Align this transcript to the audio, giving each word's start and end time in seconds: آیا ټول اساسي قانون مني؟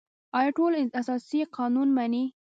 آیا 0.37 0.51
ټول 0.57 0.73
اساسي 0.99 1.39
قانون 1.57 1.87
مني؟ 1.97 2.23